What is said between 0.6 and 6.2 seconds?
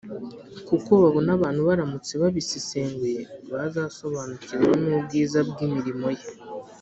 kuko babonaga abantu baramutse babisesenguye bazasobanukirwa n’ubwiza bw’imirimo